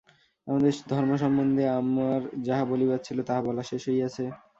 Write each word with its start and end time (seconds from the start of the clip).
আমাদের 0.47 0.73
ধর্ম 0.89 1.11
সম্বন্ধে 1.17 1.63
আমার 1.79 2.19
যাহা 2.43 2.63
বলিবার 2.65 2.99
ছিল, 3.07 3.17
তাহা 3.27 3.41
বলা 3.47 3.63
শেষ 3.63 3.83
হইয়াছে। 3.89 4.25